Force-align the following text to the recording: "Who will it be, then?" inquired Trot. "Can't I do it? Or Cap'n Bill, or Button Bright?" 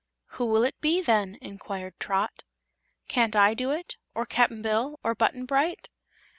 "Who 0.29 0.47
will 0.47 0.63
it 0.63 0.81
be, 0.81 0.99
then?" 0.99 1.37
inquired 1.43 1.99
Trot. 1.99 2.41
"Can't 3.07 3.35
I 3.35 3.53
do 3.53 3.69
it? 3.69 3.97
Or 4.15 4.25
Cap'n 4.25 4.63
Bill, 4.63 4.99
or 5.03 5.13
Button 5.13 5.45
Bright?" 5.45 5.89